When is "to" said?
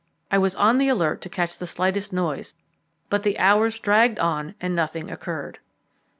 1.21-1.29